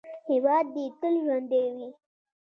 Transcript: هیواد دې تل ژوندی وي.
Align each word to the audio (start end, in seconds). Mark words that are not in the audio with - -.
هیواد 0.29 0.65
دې 0.75 0.85
تل 0.99 1.13
ژوندی 1.23 1.65
وي. 1.75 1.89